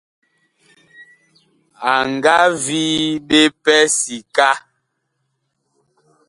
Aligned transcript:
A 1.91 1.93
nga 2.11 2.35
vii 2.63 3.03
ɓe 3.27 3.39
pɛ 3.63 3.75
sika. 3.99 4.49